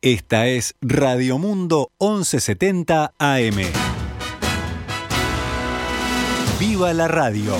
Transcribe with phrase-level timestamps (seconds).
[0.00, 3.56] Esta es Radio Mundo 1170 AM.
[6.60, 7.56] ¡Viva la radio!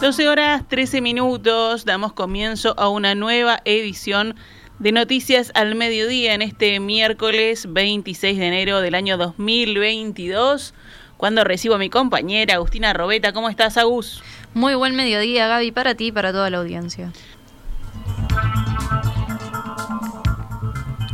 [0.00, 4.34] Doce horas 13 minutos, damos comienzo a una nueva edición
[4.80, 10.74] de Noticias al Mediodía en este miércoles 26 de enero del año 2022
[11.20, 13.34] cuando recibo a mi compañera Agustina Robeta.
[13.34, 14.22] ¿Cómo estás, Agus?
[14.54, 17.12] Muy buen mediodía, Gaby, para ti y para toda la audiencia.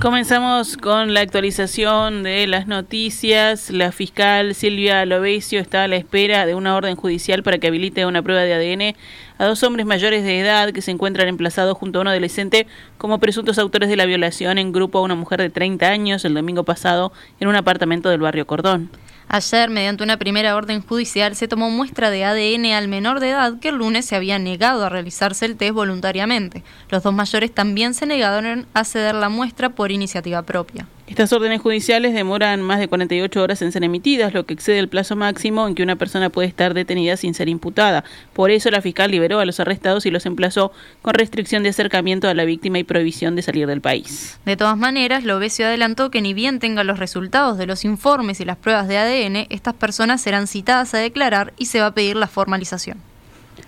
[0.01, 3.71] Comenzamos con la actualización de las noticias.
[3.71, 8.07] La fiscal Silvia Lovesio está a la espera de una orden judicial para que habilite
[8.07, 8.97] una prueba de ADN
[9.39, 13.19] a dos hombres mayores de edad que se encuentran emplazados junto a un adolescente como
[13.19, 16.63] presuntos autores de la violación en grupo a una mujer de 30 años el domingo
[16.63, 18.91] pasado en un apartamento del barrio Cordón.
[19.29, 23.59] Ayer, mediante una primera orden judicial, se tomó muestra de ADN al menor de edad
[23.59, 26.63] que el lunes se había negado a realizarse el test voluntariamente.
[26.91, 30.87] Los dos mayores también se negaron a ceder la muestra por iniciativa propia.
[31.07, 34.89] Estas órdenes judiciales demoran más de 48 horas en ser emitidas, lo que excede el
[34.89, 38.03] plazo máximo en que una persona puede estar detenida sin ser imputada.
[38.33, 42.29] Por eso la fiscal liberó a los arrestados y los emplazó con restricción de acercamiento
[42.29, 44.41] a la víctima y prohibición de salir del país.
[44.45, 48.45] De todas maneras, Lovesio adelantó que ni bien tenga los resultados de los informes y
[48.45, 52.17] las pruebas de ADN, estas personas serán citadas a declarar y se va a pedir
[52.17, 53.06] la formalización.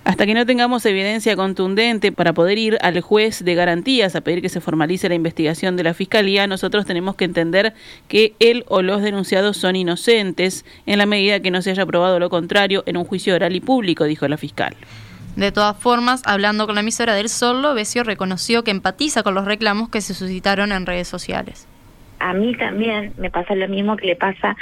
[0.05, 4.43] Hasta que no tengamos evidencia contundente para poder ir al juez de garantías a pedir
[4.43, 7.75] que se formalice la investigación de la Fiscalía, nosotros tenemos que entender
[8.09, 12.19] que él o los denunciados son inocentes en la medida que no se haya probado
[12.19, 14.75] lo contrario en un juicio oral y público, dijo la fiscal.
[15.37, 19.45] De todas formas, hablando con la emisora del Solo, Besio reconoció que empatiza con los
[19.45, 21.69] reclamos que se suscitaron en redes sociales
[22.21, 24.57] a mí también me pasa lo mismo que le pasa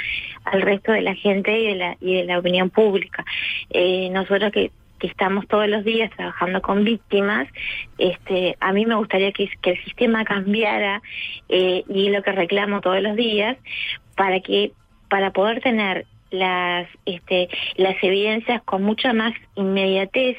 [0.45, 3.25] al resto de la gente y de la, y de la opinión pública.
[3.69, 7.47] Eh, nosotros que que estamos todos los días trabajando con víctimas,
[7.97, 11.01] este, a mí me gustaría que, el sistema cambiara
[11.49, 13.57] eh, y lo que reclamo todos los días
[14.15, 14.71] para que
[15.09, 20.37] para poder tener las este, las evidencias con mucha más inmediatez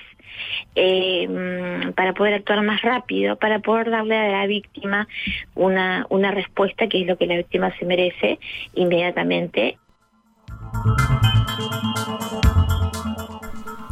[0.75, 5.09] eh, para poder actuar más rápido, para poder darle a la víctima
[5.55, 8.39] una, una respuesta que es lo que la víctima se merece
[8.75, 9.79] inmediatamente.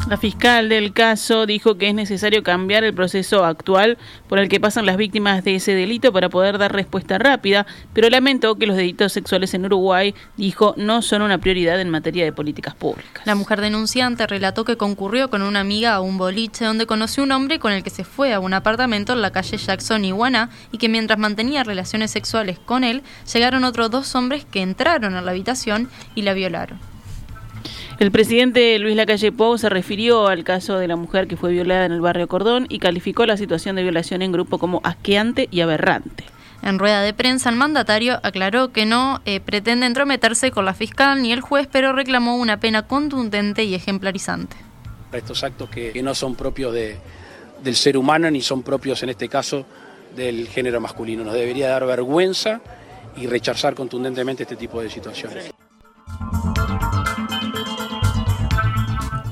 [0.09, 4.61] La fiscal del caso dijo que es necesario cambiar el proceso actual por el que
[4.61, 8.77] pasan las víctimas de ese delito para poder dar respuesta rápida, pero lamentó que los
[8.77, 13.27] delitos sexuales en Uruguay, dijo, no son una prioridad en materia de políticas públicas.
[13.27, 17.33] La mujer denunciante relató que concurrió con una amiga a un boliche donde conoció un
[17.33, 20.78] hombre con el que se fue a un apartamento en la calle Jackson, Iguana, y
[20.78, 23.03] que mientras mantenía relaciones sexuales con él,
[23.33, 26.96] llegaron otros dos hombres que entraron a la habitación y la violaron.
[27.99, 31.87] El presidente Luis Lacalle Pou se refirió al caso de la mujer que fue violada
[31.87, 35.62] en el barrio Cordón y calificó la situación de violación en grupo como asqueante y
[35.62, 36.25] aberrante.
[36.62, 41.23] En rueda de prensa, el mandatario aclaró que no eh, pretende entrometerse con la fiscal
[41.23, 44.56] ni el juez, pero reclamó una pena contundente y ejemplarizante.
[45.11, 49.65] Estos actos que, no son propios del ser humano ni son propios, en este caso,
[50.15, 51.25] del género masculino.
[51.25, 52.61] Nos debería dar vergüenza
[53.17, 55.51] y rechazar contundentemente este tipo de situaciones.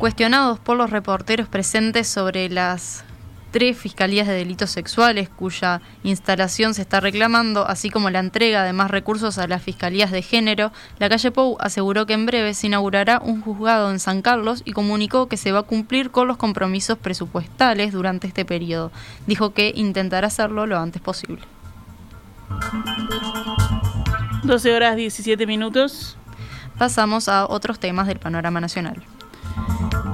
[0.04, 3.04] Cuestionados por los reporteros presentes sobre las
[3.52, 8.74] tres fiscalías de delitos sexuales cuya instalación se está reclamando, así como la entrega de
[8.74, 12.66] más recursos a las fiscalías de género, la calle Pou aseguró que en breve se
[12.66, 16.36] inaugurará un juzgado en San Carlos y comunicó que se va a cumplir con los
[16.36, 18.92] compromisos presupuestales durante este periodo.
[19.26, 21.40] Dijo que intentará hacerlo lo antes posible.
[24.42, 26.18] 12 horas 17 minutos.
[26.76, 29.02] Pasamos a otros temas del panorama nacional.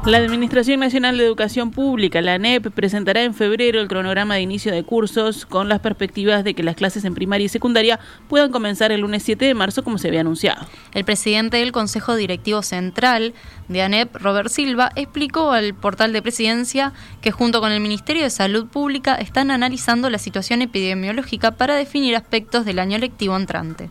[0.07, 4.73] La Administración Nacional de Educación Pública, la ANEP, presentará en febrero el cronograma de inicio
[4.73, 8.93] de cursos con las perspectivas de que las clases en primaria y secundaria puedan comenzar
[8.93, 10.67] el lunes 7 de marzo como se había anunciado.
[10.95, 13.35] El presidente del Consejo Directivo Central
[13.69, 18.31] de ANEP, Robert Silva, explicó al portal de presidencia que junto con el Ministerio de
[18.31, 23.91] Salud Pública están analizando la situación epidemiológica para definir aspectos del año lectivo entrante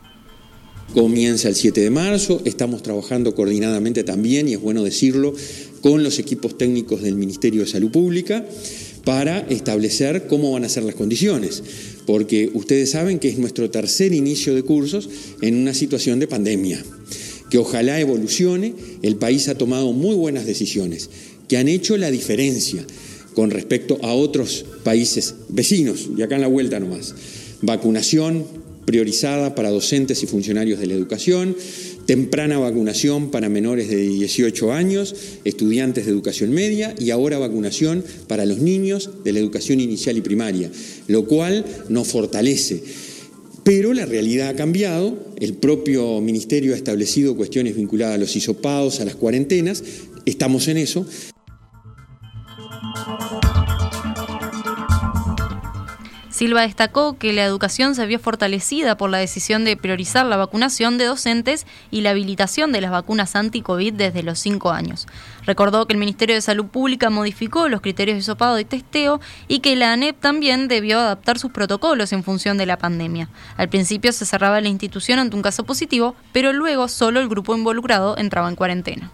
[0.93, 5.33] comienza el 7 de marzo, estamos trabajando coordinadamente también, y es bueno decirlo,
[5.81, 8.45] con los equipos técnicos del Ministerio de Salud Pública
[9.05, 11.63] para establecer cómo van a ser las condiciones,
[12.05, 15.09] porque ustedes saben que es nuestro tercer inicio de cursos
[15.41, 16.83] en una situación de pandemia,
[17.49, 21.09] que ojalá evolucione, el país ha tomado muy buenas decisiones,
[21.47, 22.85] que han hecho la diferencia
[23.33, 27.15] con respecto a otros países vecinos, y acá en la vuelta nomás.
[27.61, 28.45] Vacunación,
[28.89, 31.55] priorizada para docentes y funcionarios de la educación,
[32.07, 35.13] temprana vacunación para menores de 18 años,
[35.43, 40.21] estudiantes de educación media y ahora vacunación para los niños de la educación inicial y
[40.21, 40.71] primaria,
[41.07, 42.81] lo cual nos fortalece.
[43.63, 49.01] Pero la realidad ha cambiado, el propio Ministerio ha establecido cuestiones vinculadas a los hisopados,
[49.01, 49.83] a las cuarentenas,
[50.25, 51.05] estamos en eso.
[56.39, 60.97] Silva destacó que la educación se vio fortalecida por la decisión de priorizar la vacunación
[60.97, 65.05] de docentes y la habilitación de las vacunas anti-COVID desde los cinco años.
[65.45, 69.19] Recordó que el Ministerio de Salud Pública modificó los criterios de sopado y testeo
[69.49, 73.27] y que la ANEP también debió adaptar sus protocolos en función de la pandemia.
[73.57, 77.53] Al principio se cerraba la institución ante un caso positivo, pero luego solo el grupo
[77.53, 79.11] involucrado entraba en cuarentena.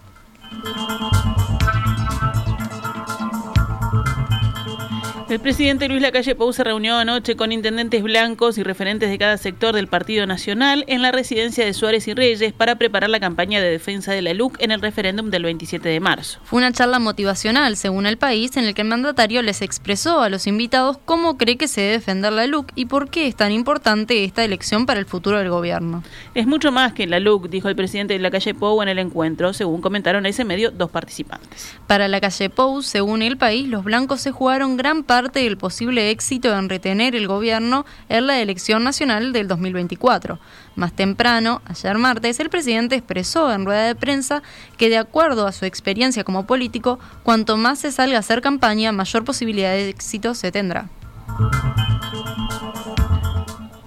[5.35, 9.35] El presidente Luis Lacalle Pou se reunió anoche con intendentes blancos y referentes de cada
[9.35, 13.59] sector del Partido Nacional en la residencia de Suárez y Reyes para preparar la campaña
[13.59, 16.39] de defensa de la LUC en el referéndum del 27 de marzo.
[16.45, 20.29] Fue una charla motivacional, según el país, en el que el mandatario les expresó a
[20.29, 23.51] los invitados cómo cree que se debe defender la LUC y por qué es tan
[23.51, 26.01] importante esta elección para el futuro del gobierno.
[26.33, 28.99] Es mucho más que la LUC, dijo el presidente de la calle Pou en el
[28.99, 31.75] encuentro, según comentaron a ese medio dos participantes.
[31.87, 35.57] Para la calle Pou, según el país, los blancos se jugaron gran parte parte del
[35.57, 40.37] posible éxito en retener el gobierno en la elección nacional del 2024.
[40.75, 44.43] Más temprano, ayer martes, el presidente expresó en rueda de prensa
[44.77, 48.91] que de acuerdo a su experiencia como político, cuanto más se salga a hacer campaña,
[48.91, 50.89] mayor posibilidad de éxito se tendrá.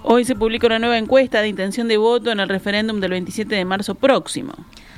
[0.03, 3.55] Hoy se publica una nueva encuesta de intención de voto en el referéndum del 27
[3.55, 4.55] de marzo próximo.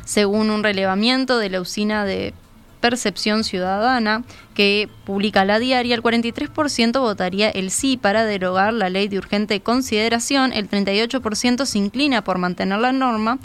[0.07, 2.33] Según un relevamiento de la usina de
[2.81, 4.25] Percepción Ciudadana,
[4.55, 9.61] que publica la diaria, el 43% votaría el sí para derogar la ley de urgente
[9.61, 13.39] consideración, el 38% se inclina por mantener la norma,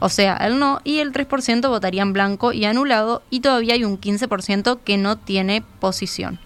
[0.00, 3.84] o sea, el no, y el 3% votaría en blanco y anulado, y todavía hay
[3.84, 6.38] un 15% que no tiene posición.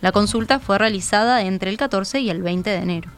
[0.00, 3.10] La consulta fue realizada entre el 14 y el 20 de enero.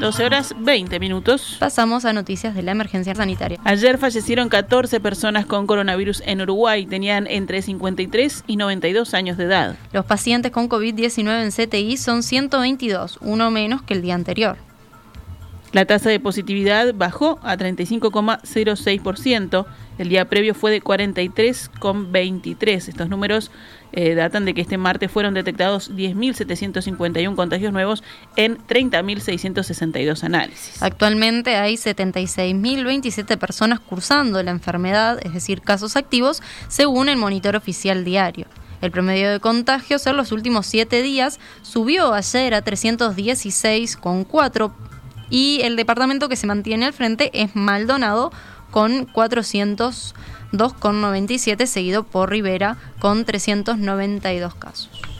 [0.00, 1.56] 12 horas 20 minutos.
[1.60, 3.58] Pasamos a noticias de la emergencia sanitaria.
[3.64, 6.86] Ayer fallecieron 14 personas con coronavirus en Uruguay.
[6.86, 9.76] Tenían entre 53 y 92 años de edad.
[9.92, 14.56] Los pacientes con COVID-19 en CTI son 122, uno menos que el día anterior.
[15.72, 19.64] La tasa de positividad bajó a 35,06%.
[19.96, 22.88] El día previo fue de 43,23.
[22.88, 23.50] Estos números
[23.92, 28.04] eh, datan de que este martes fueron detectados 10.751 contagios nuevos
[28.36, 30.82] en 30.662 análisis.
[30.82, 38.04] Actualmente hay 76.027 personas cursando la enfermedad, es decir, casos activos, según el monitor oficial
[38.04, 38.44] diario.
[38.82, 44.70] El promedio de contagios en los últimos siete días subió ayer a 316,4
[45.32, 48.30] y el departamento que se mantiene al frente es Maldonado
[48.70, 55.11] con 402,97 seguido por Rivera con 392 casos.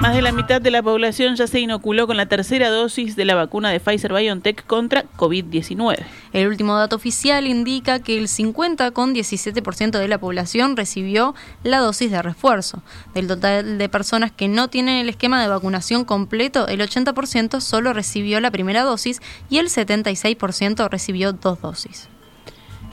[0.00, 3.26] Más de la mitad de la población ya se inoculó con la tercera dosis de
[3.26, 5.98] la vacuna de Pfizer BioNTech contra COVID-19.
[6.32, 11.34] El último dato oficial indica que el 50,17% de la población recibió
[11.64, 12.82] la dosis de refuerzo.
[13.12, 17.92] Del total de personas que no tienen el esquema de vacunación completo, el 80% solo
[17.92, 19.20] recibió la primera dosis
[19.50, 22.08] y el 76% recibió dos dosis.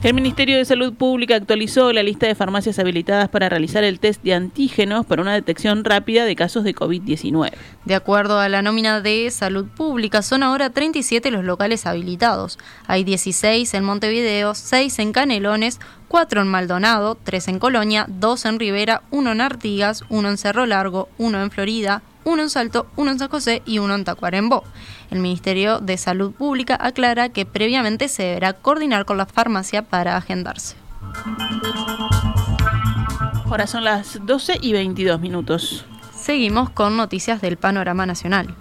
[0.04, 4.22] El Ministerio de Salud Pública actualizó la lista de farmacias habilitadas para realizar el test
[4.22, 7.52] de antígenos para una detección rápida de casos de COVID-19.
[7.84, 12.60] De acuerdo a la nómina de Salud Pública, son ahora 37 los locales habilitados.
[12.86, 18.60] Hay 16 en Montevideo, 6 en Canelones, 4 en Maldonado, 3 en Colonia, 2 en
[18.60, 23.12] Rivera, 1 en Artigas, 1 en Cerro Largo, 1 en Florida, uno en Salto, uno
[23.12, 24.64] en San José y uno en Tacuarembó.
[25.10, 30.18] El Ministerio de Salud Pública aclara que previamente se deberá coordinar con la farmacia para
[30.18, 30.76] agendarse.
[33.46, 35.86] Ahora son las 12 y 22 minutos.
[36.14, 38.54] Seguimos con noticias del panorama nacional.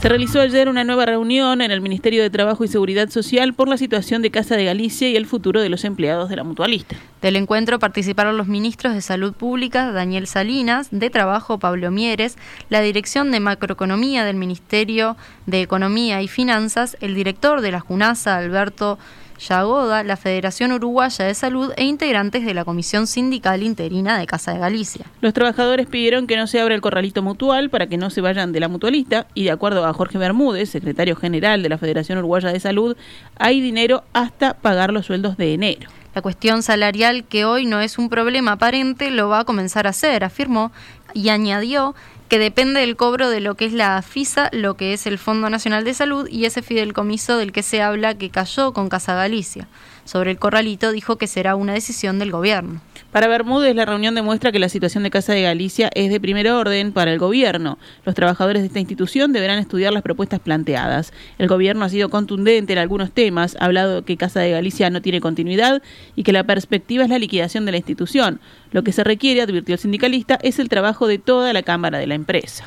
[0.00, 3.68] Se realizó ayer una nueva reunión en el Ministerio de Trabajo y Seguridad Social por
[3.68, 6.96] la situación de Casa de Galicia y el futuro de los empleados de la mutualista.
[7.20, 12.38] Del encuentro participaron los ministros de Salud Pública, Daniel Salinas, de Trabajo, Pablo Mieres,
[12.70, 18.38] la Dirección de Macroeconomía del Ministerio de Economía y Finanzas, el director de la JUNASA,
[18.38, 18.98] Alberto
[19.40, 24.52] Yagoda, la Federación Uruguaya de Salud e integrantes de la Comisión Sindical Interina de Casa
[24.52, 25.06] de Galicia.
[25.20, 28.52] Los trabajadores pidieron que no se abra el corralito mutual para que no se vayan
[28.52, 32.52] de la mutualista y de acuerdo a Jorge Bermúdez, secretario general de la Federación Uruguaya
[32.52, 32.96] de Salud,
[33.38, 35.88] hay dinero hasta pagar los sueldos de enero.
[36.12, 39.92] La cuestión salarial, que hoy no es un problema aparente, lo va a comenzar a
[39.92, 40.72] ser, afirmó
[41.14, 41.94] y añadió
[42.28, 45.50] que depende del cobro de lo que es la FISA, lo que es el Fondo
[45.50, 49.66] Nacional de Salud y ese fideicomiso del que se habla que cayó con Casa Galicia.
[50.10, 52.80] Sobre el corralito dijo que será una decisión del gobierno.
[53.12, 56.48] Para Bermúdez, la reunión demuestra que la situación de Casa de Galicia es de primer
[56.48, 57.78] orden para el gobierno.
[58.04, 61.12] Los trabajadores de esta institución deberán estudiar las propuestas planteadas.
[61.38, 65.00] El gobierno ha sido contundente en algunos temas, ha hablado que Casa de Galicia no
[65.00, 65.80] tiene continuidad
[66.16, 68.40] y que la perspectiva es la liquidación de la institución.
[68.72, 72.08] Lo que se requiere, advirtió el sindicalista, es el trabajo de toda la Cámara de
[72.08, 72.66] la empresa.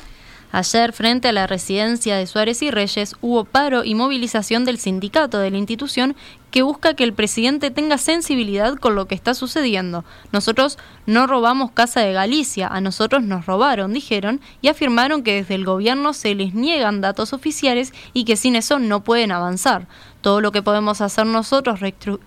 [0.54, 5.40] Ayer, frente a la residencia de Suárez y Reyes, hubo paro y movilización del sindicato
[5.40, 6.14] de la institución
[6.54, 10.04] que busca que el presidente tenga sensibilidad con lo que está sucediendo.
[10.30, 15.56] Nosotros no robamos Casa de Galicia, a nosotros nos robaron, dijeron, y afirmaron que desde
[15.56, 19.88] el gobierno se les niegan datos oficiales y que sin eso no pueden avanzar.
[20.20, 21.80] Todo lo que podemos hacer nosotros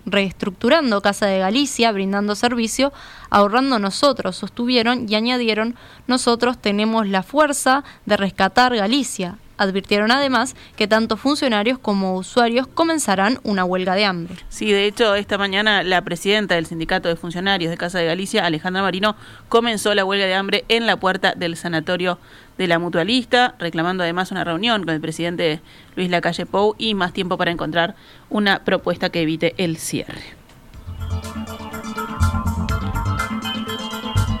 [0.04, 2.92] reestructurando Casa de Galicia, brindando servicio,
[3.30, 5.74] ahorrando nosotros, sostuvieron y añadieron,
[6.06, 9.38] nosotros tenemos la fuerza de rescatar Galicia.
[9.58, 14.36] Advirtieron además que tanto funcionarios como usuarios comenzarán una huelga de hambre.
[14.48, 18.46] Sí, de hecho, esta mañana la presidenta del Sindicato de Funcionarios de Casa de Galicia,
[18.46, 19.16] Alejandra Marino,
[19.48, 22.18] comenzó la huelga de hambre en la puerta del sanatorio
[22.56, 25.60] de la mutualista, reclamando además una reunión con el presidente
[25.96, 27.94] Luis Lacalle Pou y más tiempo para encontrar
[28.30, 30.38] una propuesta que evite el cierre.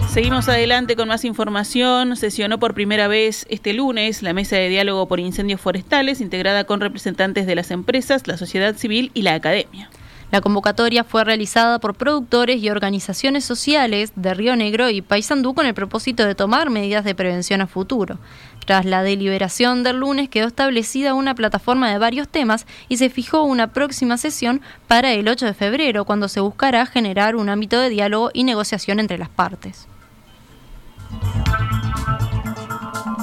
[0.08, 2.16] Seguimos adelante con más información.
[2.16, 6.80] Sesionó por primera vez este lunes la mesa de diálogo por incendios forestales, integrada con
[6.80, 9.90] representantes de las empresas, la sociedad civil y la academia.
[10.30, 15.66] La convocatoria fue realizada por productores y organizaciones sociales de Río Negro y Paysandú con
[15.66, 18.18] el propósito de tomar medidas de prevención a futuro.
[18.66, 23.42] Tras la deliberación del lunes quedó establecida una plataforma de varios temas y se fijó
[23.42, 27.90] una próxima sesión para el 8 de febrero, cuando se buscará generar un ámbito de
[27.90, 29.86] diálogo y negociación entre las partes.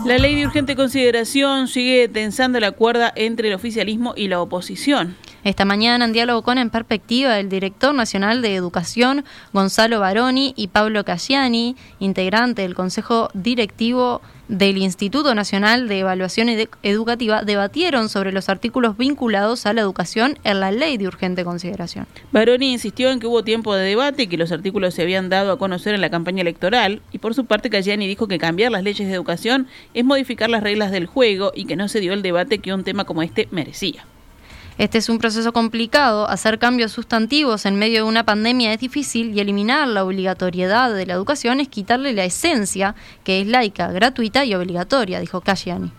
[0.06, 5.16] La ley de urgente consideración sigue tensando la cuerda entre el oficialismo y la oposición.
[5.44, 10.68] Esta mañana, en diálogo con En Perspectiva, el director nacional de Educación, Gonzalo Baroni, y
[10.68, 16.50] Pablo Cassiani, integrante del Consejo Directivo del Instituto Nacional de Evaluación
[16.84, 22.08] Educativa debatieron sobre los artículos vinculados a la educación en la ley de urgente consideración.
[22.32, 25.52] Baroni insistió en que hubo tiempo de debate y que los artículos se habían dado
[25.52, 28.84] a conocer en la campaña electoral y por su parte Cayani dijo que cambiar las
[28.84, 32.22] leyes de educación es modificar las reglas del juego y que no se dio el
[32.22, 34.06] debate que un tema como este merecía.
[34.78, 39.32] Este es un proceso complicado, hacer cambios sustantivos en medio de una pandemia es difícil
[39.34, 44.44] y eliminar la obligatoriedad de la educación es quitarle la esencia, que es laica, gratuita
[44.44, 45.92] y obligatoria, dijo Casciani.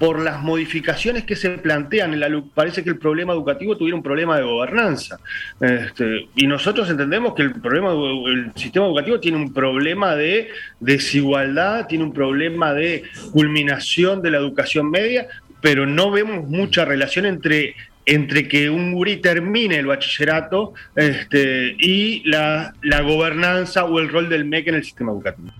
[0.00, 4.02] Por las modificaciones que se plantean, en la, parece que el problema educativo tuviera un
[4.02, 5.20] problema de gobernanza.
[5.60, 10.48] Este, y nosotros entendemos que el, problema, el sistema educativo tiene un problema de
[10.80, 15.28] desigualdad, tiene un problema de culminación de la educación media,
[15.60, 22.22] pero no vemos mucha relación entre entre que un gurí termine el bachillerato este, y
[22.28, 25.50] la, la gobernanza o el rol del MEC en el sistema educativo.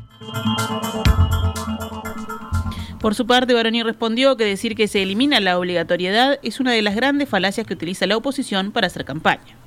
[3.05, 6.81] Por su parte, Baroni respondió que decir que se elimina la obligatoriedad es una de
[6.81, 9.59] las grandes falacias que utiliza la oposición para hacer campaña.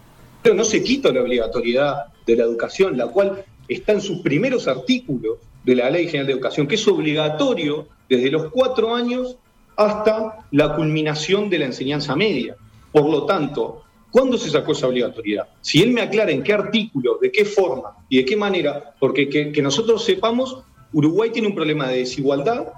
[0.42, 4.68] Pero no se quita la obligatoriedad de la educación, la cual está en sus primeros
[4.68, 9.38] artículos de la Ley General de Educación, que es obligatorio desde los cuatro años
[9.76, 12.56] hasta la culminación de la enseñanza media.
[12.98, 15.50] Por lo tanto, ¿cuándo se sacó esa obligatoriedad?
[15.62, 19.30] Si él me aclara en qué artículo, de qué forma y de qué manera, porque
[19.30, 20.64] que, nosotros sepamos,
[20.94, 22.70] Uruguay tiene un problema de desigualdad,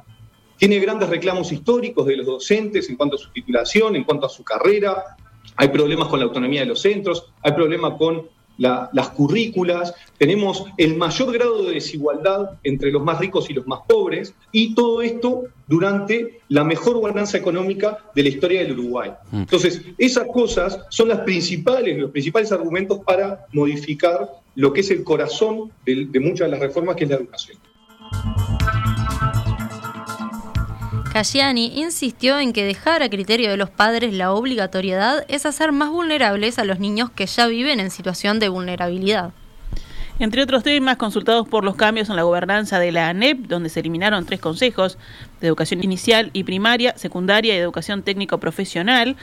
[0.57, 4.29] tiene grandes reclamos históricos de los docentes en cuanto a su titulación, en cuanto a
[4.29, 5.15] su carrera,
[5.55, 8.27] hay problemas con la autonomía de los centros, hay problemas con
[8.59, 13.79] las currículas, tenemos el mayor grado de desigualdad entre los más ricos y los más
[13.87, 19.11] pobres, y todo esto durante la mejor gobernanza económica de la historia del Uruguay.
[19.31, 19.39] Mm.
[19.41, 25.03] Entonces, esas cosas son las principales, los principales argumentos para modificar lo que es el
[25.03, 27.57] corazón de, de muchas de las reformas, que es la educación.
[31.11, 35.89] Casciani insistió en que dejar a criterio de los padres la obligatoriedad es hacer más
[35.89, 39.31] vulnerables a los niños que ya viven en situación de vulnerabilidad.
[40.19, 43.79] Entre otros temas consultados por los cambios en la gobernanza de la ANEP, donde se
[43.79, 44.99] eliminaron tres consejos
[45.41, 49.15] de educación inicial y primaria, secundaria y educación técnico-profesional,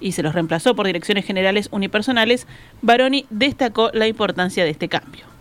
[0.00, 2.46] y se los reemplazó por direcciones generales unipersonales,
[2.80, 5.33] Baroni destacó la importancia de este cambio.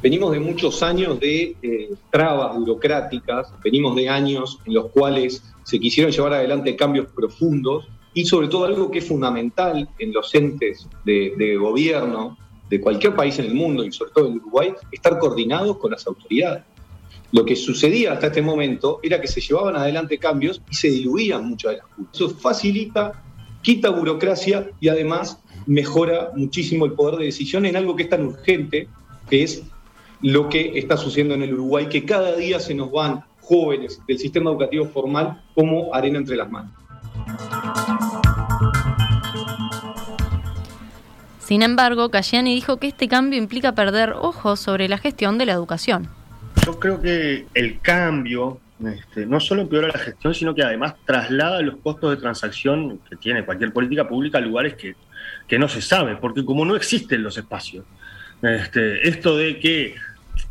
[0.00, 5.80] Venimos de muchos años de eh, trabas burocráticas, venimos de años en los cuales se
[5.80, 10.86] quisieron llevar adelante cambios profundos y sobre todo algo que es fundamental en los entes
[11.04, 12.38] de, gobierno
[12.70, 16.06] de cualquier país en el mundo y sobre todo en Uruguay, estar coordinados con las
[16.06, 16.62] autoridades.
[17.32, 21.46] lo que sucedía hasta este momento era que se llevaban adelante cambios y se diluían
[21.46, 22.14] muchas de las culpas.
[22.14, 23.20] Eso facilita,
[23.62, 28.24] quita burocracia y además mejora muchísimo el poder de decisión en algo que es tan
[28.26, 28.88] urgente,
[29.28, 29.62] que es
[30.22, 34.18] lo que está sucediendo en el Uruguay, que cada día se nos van jóvenes del
[34.18, 36.72] sistema educativo formal como arena entre las manos.
[41.38, 45.52] Sin embargo, Cayani dijo que este cambio implica perder ojos sobre la gestión de la
[45.52, 46.08] educación.
[46.66, 51.62] Yo creo que el cambio este, no solo empeora la gestión, sino que además traslada
[51.62, 54.94] los costos de transacción que tiene cualquier política pública a lugares que,
[55.46, 57.84] que no se sabe, porque como no existen los espacios,
[58.42, 59.94] este, esto de que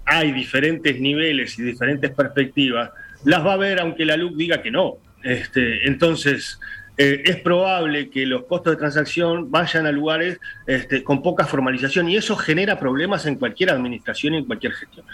[0.07, 2.91] hay diferentes niveles y diferentes perspectivas,
[3.25, 4.97] las va a ver aunque la LUC diga que no.
[5.23, 6.59] Este, entonces,
[6.97, 12.09] eh, es probable que los costos de transacción vayan a lugares este, con poca formalización
[12.09, 15.05] y eso genera problemas en cualquier administración y en cualquier gestión.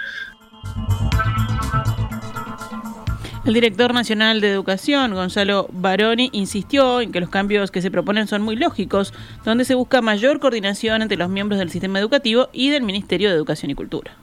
[3.46, 8.28] El director nacional de Educación, Gonzalo Baroni, insistió en que los cambios que se proponen
[8.28, 12.70] son muy lógicos, donde se busca mayor coordinación entre los miembros del sistema educativo y
[12.70, 14.23] del Ministerio de Educación y Cultura.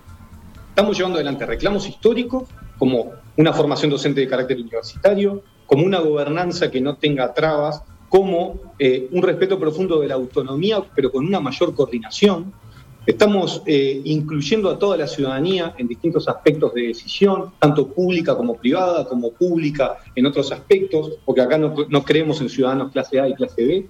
[0.71, 2.45] Estamos llevando adelante reclamos históricos
[2.79, 8.73] como una formación docente de carácter universitario, como una gobernanza que no tenga trabas, como
[8.79, 12.53] eh, un respeto profundo de la autonomía, pero con una mayor coordinación.
[13.05, 18.57] Estamos eh, incluyendo a toda la ciudadanía en distintos aspectos de decisión, tanto pública como
[18.57, 23.35] privada, como pública en otros aspectos, porque acá no, creemos en ciudadanos clase A y
[23.35, 23.87] clase B.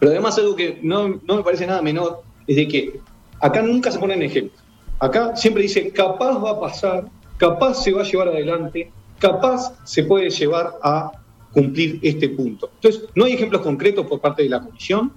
[0.00, 3.00] Pero además algo que no, no me parece nada menor es de que
[3.40, 4.65] acá nunca se ponen ejemplos.
[4.98, 10.04] Acá siempre dice, capaz va a pasar, capaz se va a llevar adelante, capaz se
[10.04, 11.12] puede llevar a
[11.52, 12.70] cumplir este punto.
[12.76, 15.12] Entonces, no hay ejemplos concretos por parte de la Comisión,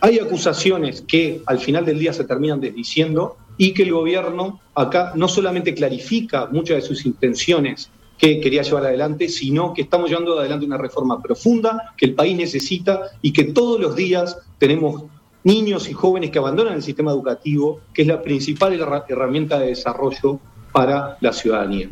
[0.00, 5.12] hay acusaciones que al final del día se terminan desdiciendo y que el gobierno acá
[5.14, 10.38] no solamente clarifica muchas de sus intenciones que quería llevar adelante, sino que estamos llevando
[10.38, 15.04] adelante una reforma profunda que el país necesita y que todos los días tenemos
[15.44, 18.72] niños y jóvenes que abandonan el sistema educativo, que es la principal
[19.08, 20.40] herramienta de desarrollo
[20.72, 21.90] para la ciudadanía.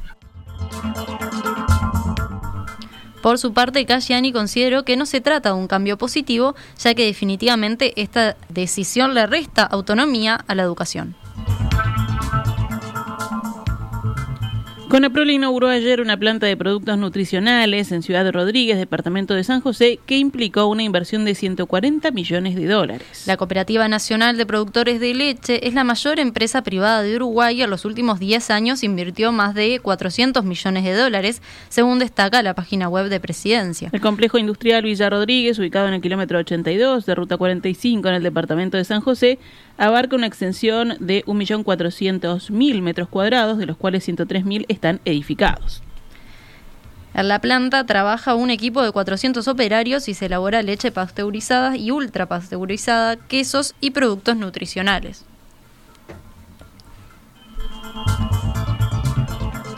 [3.23, 7.06] Por su parte, Casciani consideró que no se trata de un cambio positivo, ya que
[7.06, 11.15] definitivamente esta decisión le resta autonomía a la educación.
[14.93, 19.99] Conaprol inauguró ayer una planta de productos nutricionales en Ciudad Rodríguez, departamento de San José,
[20.05, 23.23] que implicó una inversión de 140 millones de dólares.
[23.25, 27.63] La Cooperativa Nacional de Productores de Leche es la mayor empresa privada de Uruguay y
[27.63, 32.52] en los últimos 10 años invirtió más de 400 millones de dólares, según destaca la
[32.52, 33.89] página web de Presidencia.
[33.93, 38.23] El complejo industrial Villa Rodríguez, ubicado en el kilómetro 82 de Ruta 45 en el
[38.23, 39.39] departamento de San José,
[39.78, 45.82] abarca una extensión de 1.400.000 metros cuadrados, de los cuales 103.000 están edificados.
[47.15, 51.91] En la planta trabaja un equipo de 400 operarios y se elabora leche pasteurizada y
[51.91, 55.26] ultra pasteurizada, quesos y productos nutricionales.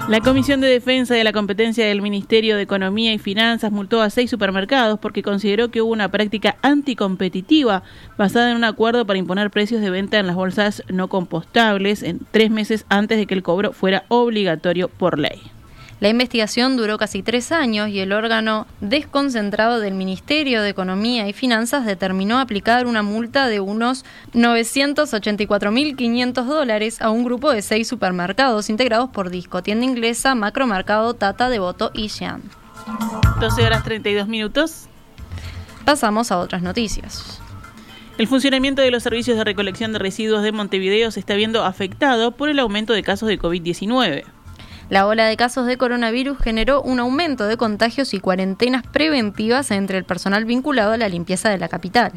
[0.06, 4.10] La Comisión de Defensa de la Competencia del Ministerio de Economía y Finanzas multó a
[4.10, 7.82] seis supermercados porque consideró que hubo una práctica anticompetitiva
[8.18, 12.20] basada en un acuerdo para imponer precios de venta en las bolsas no compostables en
[12.30, 15.53] tres meses antes de que el cobro fuera obligatorio por ley.
[16.04, 21.32] La investigación duró casi tres años y el órgano desconcentrado del Ministerio de Economía y
[21.32, 28.68] Finanzas determinó aplicar una multa de unos 984.500 dólares a un grupo de seis supermercados
[28.68, 32.42] integrados por Disco, tienda inglesa, macromercado, Tata, Devoto y Xian.
[33.40, 34.88] 12 horas 32 minutos.
[35.86, 37.40] Pasamos a otras noticias.
[38.18, 42.32] El funcionamiento de los servicios de recolección de residuos de Montevideo se está viendo afectado
[42.32, 44.24] por el aumento de casos de COVID-19.
[44.90, 49.98] La ola de casos de coronavirus generó un aumento de contagios y cuarentenas preventivas entre
[49.98, 52.12] el personal vinculado a la limpieza de la capital.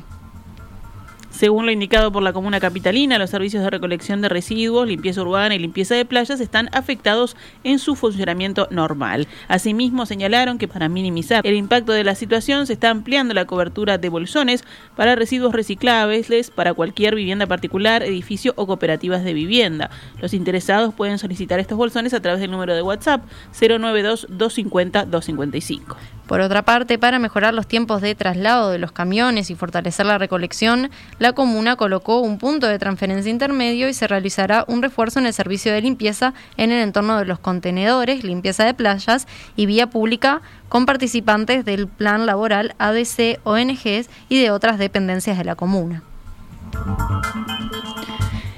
[1.38, 5.54] Según lo indicado por la comuna capitalina, los servicios de recolección de residuos, limpieza urbana
[5.54, 9.28] y limpieza de playas están afectados en su funcionamiento normal.
[9.47, 14.00] Asimismo, señalaron que para minimizar el impacto de la situación se está ampliando la cobertura
[14.00, 14.63] de bolsones
[14.95, 19.91] para residuos reciclables para cualquier vivienda particular, edificio o cooperativas de vivienda.
[20.19, 23.21] Los interesados pueden solicitar estos bolsones a través del número de WhatsApp
[23.62, 26.17] 092 250 255.
[26.28, 30.18] Por otra parte, para mejorar los tiempos de traslado de los camiones y fortalecer la
[30.18, 35.26] recolección, la comuna colocó un punto de transferencia intermedio y se realizará un refuerzo en
[35.26, 39.88] el servicio de limpieza en el entorno de los contenedores, limpieza de playas y vía
[39.88, 46.04] pública con participantes del plan laboral ADC, ONGs y de otras dependencias de la comuna.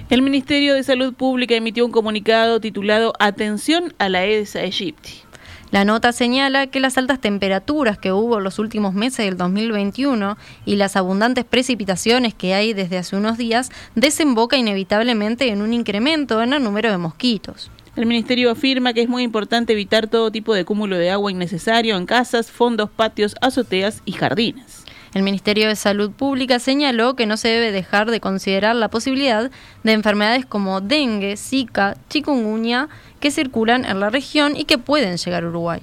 [0.10, 5.29] El Ministerio de Salud Pública emitió un comunicado titulado Atención a la Aedes aegypti.
[5.72, 10.36] La nota señala que las altas temperaturas que hubo en los últimos meses del 2021
[10.66, 16.42] y las abundantes precipitaciones que hay desde hace unos días desemboca inevitablemente en un incremento
[16.42, 17.70] en el número de mosquitos.
[17.96, 21.98] El Ministerio afirma que es muy importante evitar todo tipo de cúmulo de agua innecesario
[21.98, 24.86] en casas, fondos, patios, azoteas y jardines.
[25.14, 29.50] El Ministerio de Salud Pública señaló que no se debe dejar de considerar la posibilidad
[29.84, 35.44] de enfermedades como dengue, zika, chikungunya que circulan en la región y que pueden llegar
[35.44, 35.82] a Uruguay.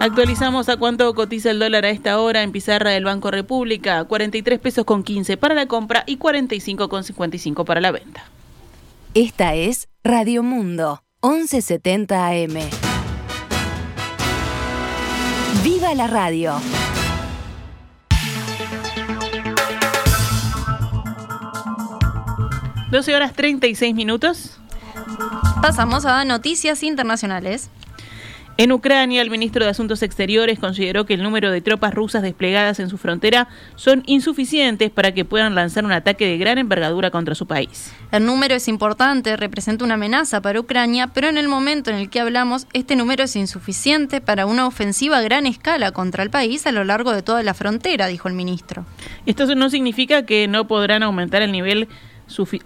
[0.00, 4.60] Actualizamos a cuánto cotiza el dólar a esta hora en pizarra del Banco República, 43
[4.60, 8.24] pesos con 15 para la compra y 45 con 55 para la venta.
[9.14, 12.58] Esta es Radio Mundo, 1170 AM.
[15.64, 16.60] ¡Viva la radio!
[22.90, 24.57] 12 horas 36 minutos.
[25.62, 27.70] Pasamos a noticias internacionales.
[28.60, 32.80] En Ucrania, el ministro de Asuntos Exteriores consideró que el número de tropas rusas desplegadas
[32.80, 37.36] en su frontera son insuficientes para que puedan lanzar un ataque de gran envergadura contra
[37.36, 37.92] su país.
[38.10, 42.10] El número es importante, representa una amenaza para Ucrania, pero en el momento en el
[42.10, 46.66] que hablamos, este número es insuficiente para una ofensiva a gran escala contra el país
[46.66, 48.84] a lo largo de toda la frontera, dijo el ministro.
[49.24, 51.86] Esto no significa que no podrán aumentar el nivel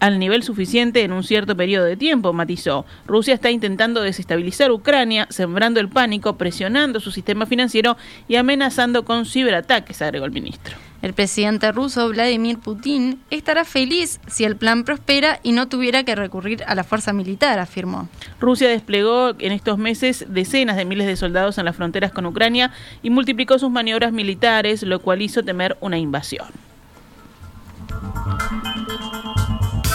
[0.01, 2.85] al nivel suficiente en un cierto periodo de tiempo, matizó.
[3.07, 7.97] Rusia está intentando desestabilizar Ucrania, sembrando el pánico, presionando su sistema financiero
[8.29, 10.77] y amenazando con ciberataques, agregó el ministro.
[11.03, 16.15] El presidente ruso Vladimir Putin estará feliz si el plan prospera y no tuviera que
[16.15, 18.09] recurrir a la fuerza militar, afirmó.
[18.39, 22.71] Rusia desplegó en estos meses decenas de miles de soldados en las fronteras con Ucrania
[23.03, 26.47] y multiplicó sus maniobras militares, lo cual hizo temer una invasión.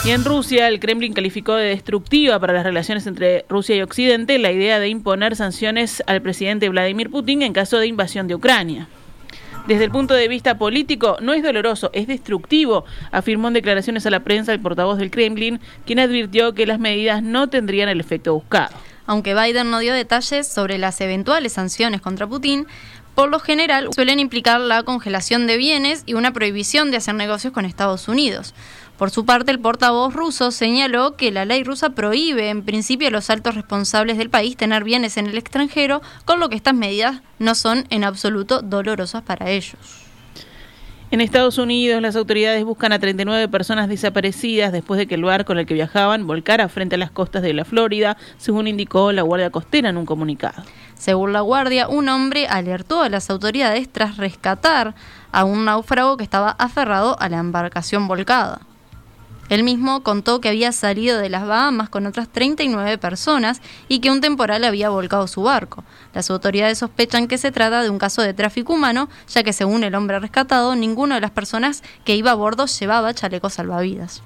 [0.08, 4.38] Y en Rusia, el Kremlin calificó de destructiva para las relaciones entre Rusia y Occidente
[4.38, 8.88] la idea de imponer sanciones al presidente Vladimir Putin en caso de invasión de Ucrania.
[9.66, 14.10] Desde el punto de vista político, no es doloroso, es destructivo, afirmó en declaraciones a
[14.10, 18.32] la prensa el portavoz del Kremlin, quien advirtió que las medidas no tendrían el efecto
[18.32, 18.74] buscado.
[19.04, 22.66] Aunque Biden no dio detalles sobre las eventuales sanciones contra Putin,
[23.14, 27.52] por lo general suelen implicar la congelación de bienes y una prohibición de hacer negocios
[27.52, 28.54] con Estados Unidos.
[28.98, 33.12] Por su parte, el portavoz ruso señaló que la ley rusa prohíbe en principio a
[33.12, 37.22] los altos responsables del país tener bienes en el extranjero, con lo que estas medidas
[37.38, 39.78] no son en absoluto dolorosas para ellos.
[41.12, 45.52] En Estados Unidos, las autoridades buscan a 39 personas desaparecidas después de que el barco
[45.52, 49.22] en el que viajaban volcara frente a las costas de la Florida, según indicó la
[49.22, 50.64] Guardia Costera en un comunicado.
[50.96, 54.96] Según la Guardia, un hombre alertó a las autoridades tras rescatar
[55.30, 58.67] a un náufrago que estaba aferrado a la embarcación volcada.
[59.48, 64.10] Él mismo contó que había salido de las Bahamas con otras 39 personas y que
[64.10, 65.84] un temporal había volcado su barco.
[66.14, 69.84] Las autoridades sospechan que se trata de un caso de tráfico humano, ya que según
[69.84, 74.22] el hombre rescatado, ninguna de las personas que iba a bordo llevaba chalecos salvavidas.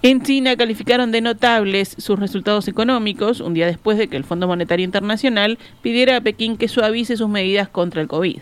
[0.00, 4.46] En China calificaron de notables sus resultados económicos un día después de que el Fondo
[4.46, 8.38] Monetario Internacional pidiera a Pekín que suavice sus medidas contra el COVID.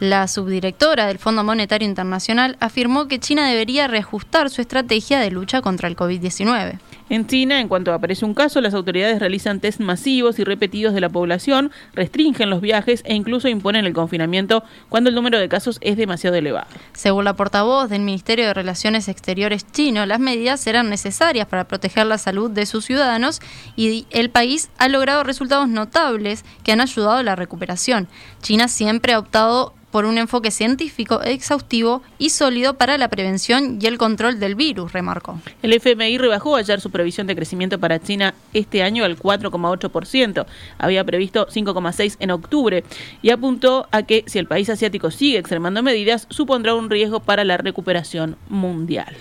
[0.00, 5.60] La subdirectora del Fondo Monetario Internacional afirmó que China debería reajustar su estrategia de lucha
[5.60, 6.78] contra el COVID-19.
[7.10, 11.00] En China, en cuanto aparece un caso, las autoridades realizan test masivos y repetidos de
[11.00, 15.78] la población, restringen los viajes e incluso imponen el confinamiento cuando el número de casos
[15.80, 16.66] es demasiado elevado.
[16.92, 22.06] Según la portavoz del Ministerio de Relaciones Exteriores chino, las medidas serán necesarias para proteger
[22.06, 23.40] la salud de sus ciudadanos
[23.74, 28.06] y el país ha logrado resultados notables que han ayudado a la recuperación.
[28.42, 33.86] China siempre ha optado por un enfoque científico exhaustivo y sólido para la prevención y
[33.86, 35.40] el control del virus, remarcó.
[35.62, 40.46] El FMI rebajó ayer su previsión de crecimiento para China este año al 4,8%.
[40.78, 42.82] Había previsto 5,6% en octubre
[43.22, 47.44] y apuntó a que si el país asiático sigue extremando medidas, supondrá un riesgo para
[47.44, 49.14] la recuperación mundial.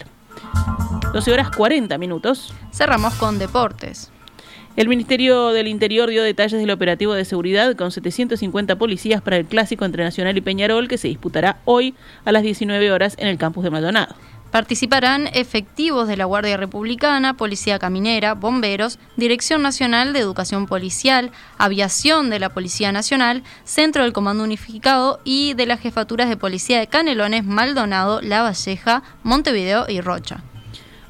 [1.13, 2.51] 12 horas 40 minutos.
[2.73, 4.11] Cerramos con deportes.
[4.75, 9.45] El Ministerio del Interior dio detalles del operativo de seguridad con 750 policías para el
[9.45, 11.93] clásico entre Nacional y Peñarol que se disputará hoy
[12.25, 14.15] a las 19 horas en el campus de Maldonado.
[14.51, 22.29] Participarán efectivos de la Guardia Republicana, Policía Caminera, Bomberos, Dirección Nacional de Educación Policial, Aviación
[22.29, 26.87] de la Policía Nacional, Centro del Comando Unificado y de las Jefaturas de Policía de
[26.87, 30.43] Canelones, Maldonado, La Valleja, Montevideo y Rocha.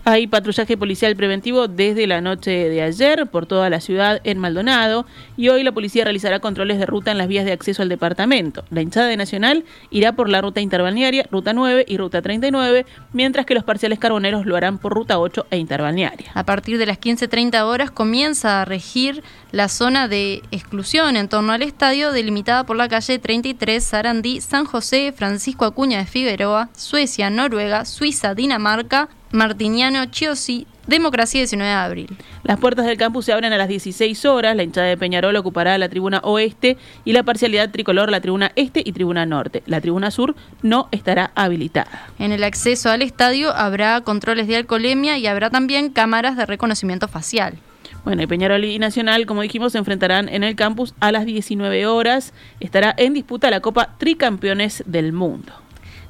[0.10, 5.06] Hay patrullaje policial preventivo desde la noche de ayer por toda la ciudad en Maldonado
[5.36, 8.64] y hoy la policía realizará controles de ruta en las vías de acceso al departamento.
[8.70, 13.46] La hinchada de Nacional irá por la ruta interbalnearia, ruta 9 y ruta 39, mientras
[13.46, 16.32] que los parciales carboneros lo harán por ruta 8 e interbalnearia.
[16.36, 21.52] A partir de las 15.30 horas comienza a regir la zona de exclusión en torno
[21.52, 27.30] al estadio delimitada por la calle 33 Sarandí, San José, Francisco Acuña de Figueroa, Suecia,
[27.30, 32.18] Noruega, Suiza, Dinamarca, Martiniano Chiosi, Democracia 19 de abril.
[32.44, 34.56] Las puertas del campus se abren a las 16 horas.
[34.56, 38.82] La hinchada de Peñarol ocupará la tribuna oeste y la parcialidad tricolor la tribuna este
[38.86, 39.64] y tribuna norte.
[39.66, 42.08] La tribuna sur no estará habilitada.
[42.20, 47.10] En el acceso al estadio habrá controles de alcoholemia y habrá también cámaras de reconocimiento
[47.10, 47.58] facial.
[48.06, 51.88] Bueno, y Peñarol y Nacional, como dijimos, se enfrentarán en el campus a las 19
[51.88, 52.32] horas.
[52.62, 55.67] Estará en disputa la Copa Tricampeones del Mundo.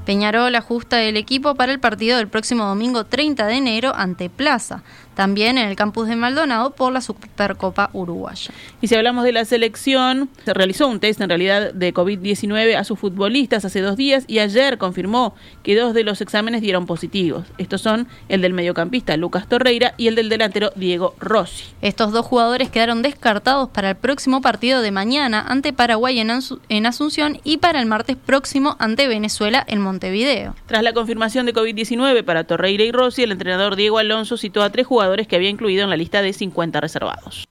[0.08, 4.82] Peñarol ajusta el equipo para el partido del próximo domingo 30 de enero ante Plaza
[5.18, 8.52] también en el campus de Maldonado por la Supercopa Uruguaya.
[8.82, 12.84] Y si hablamos de la selección, se realizó un test en realidad de COVID-19 a
[12.84, 17.48] sus futbolistas hace dos días y ayer confirmó que dos de los exámenes dieron positivos.
[17.58, 21.66] Estos son el del mediocampista Lucas Torreira y el del delantero Diego Rossi.
[21.82, 26.30] Estos dos jugadores quedaron descartados para el próximo partido de mañana ante Paraguay en,
[26.70, 30.54] en Asunción y para el martes próximo ante Venezuela en Montevideo.
[30.68, 34.70] Tras la confirmación de COVID-19 para Torreira y Rossi, el entrenador Diego Alonso citó a
[34.70, 34.86] tres
[35.28, 37.48] que había incluido en la lista de 50 reservados.